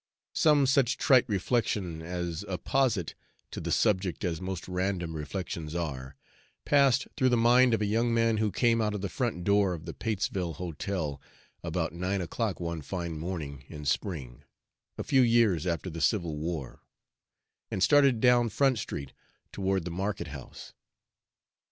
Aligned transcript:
Some 0.33 0.65
such 0.65 0.97
trite 0.97 1.29
reflection 1.29 2.01
as 2.01 2.43
apposite 2.47 3.13
to 3.51 3.61
the 3.61 3.71
subject 3.71 4.23
as 4.23 4.41
most 4.41 4.67
random 4.67 5.15
reflections 5.15 5.75
are 5.75 6.15
passed 6.65 7.07
through 7.15 7.29
the 7.29 7.37
mind 7.37 7.75
of 7.75 7.83
a 7.83 7.85
young 7.85 8.11
man 8.11 8.37
who 8.37 8.51
came 8.51 8.81
out 8.81 8.95
of 8.95 9.01
the 9.01 9.09
front 9.09 9.43
door 9.43 9.75
of 9.75 9.85
the 9.85 9.93
Patesville 9.93 10.53
Hotel 10.53 11.21
about 11.63 11.93
nine 11.93 12.19
o'clock 12.19 12.59
one 12.59 12.81
fine 12.81 13.19
morning 13.19 13.63
in 13.67 13.85
spring, 13.85 14.43
a 14.97 15.03
few 15.03 15.21
years 15.21 15.67
after 15.67 15.87
the 15.91 16.01
Civil 16.01 16.35
War, 16.35 16.81
and 17.69 17.83
started 17.83 18.19
down 18.19 18.49
Front 18.49 18.79
Street 18.79 19.13
toward 19.51 19.85
the 19.85 19.91
market 19.91 20.29
house. 20.29 20.73